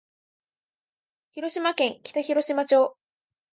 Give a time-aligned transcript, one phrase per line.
[1.33, 2.97] 広島県北広島町